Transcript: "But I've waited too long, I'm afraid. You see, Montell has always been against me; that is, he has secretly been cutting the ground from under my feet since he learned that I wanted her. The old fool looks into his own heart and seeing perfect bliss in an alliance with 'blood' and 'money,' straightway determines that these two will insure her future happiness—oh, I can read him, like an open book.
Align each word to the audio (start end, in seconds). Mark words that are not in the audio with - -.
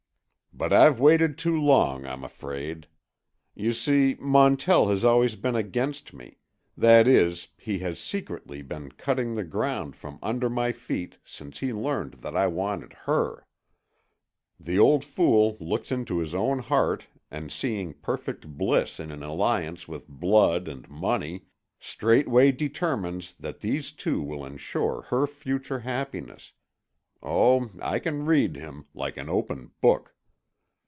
"But 0.53 0.73
I've 0.73 0.99
waited 0.99 1.37
too 1.37 1.59
long, 1.59 2.05
I'm 2.05 2.25
afraid. 2.25 2.87
You 3.55 3.71
see, 3.71 4.15
Montell 4.19 4.89
has 4.89 5.03
always 5.05 5.37
been 5.37 5.55
against 5.55 6.13
me; 6.13 6.39
that 6.75 7.07
is, 7.07 7.47
he 7.57 7.79
has 7.79 7.99
secretly 7.99 8.61
been 8.61 8.91
cutting 8.91 9.33
the 9.33 9.45
ground 9.45 9.95
from 9.95 10.19
under 10.21 10.49
my 10.49 10.73
feet 10.73 11.17
since 11.23 11.59
he 11.59 11.71
learned 11.71 12.15
that 12.15 12.35
I 12.35 12.47
wanted 12.47 12.91
her. 13.07 13.47
The 14.59 14.77
old 14.77 15.05
fool 15.05 15.55
looks 15.61 15.89
into 15.89 16.19
his 16.19 16.35
own 16.35 16.59
heart 16.59 17.07
and 17.31 17.49
seeing 17.49 17.93
perfect 17.93 18.45
bliss 18.45 18.99
in 18.99 19.09
an 19.09 19.23
alliance 19.23 19.87
with 19.87 20.09
'blood' 20.09 20.67
and 20.67 20.87
'money,' 20.89 21.45
straightway 21.79 22.51
determines 22.51 23.33
that 23.39 23.61
these 23.61 23.93
two 23.93 24.21
will 24.21 24.45
insure 24.45 25.03
her 25.03 25.25
future 25.25 25.79
happiness—oh, 25.79 27.69
I 27.81 27.99
can 27.99 28.25
read 28.25 28.57
him, 28.57 28.85
like 28.93 29.15
an 29.15 29.29
open 29.29 29.71
book. 29.79 30.13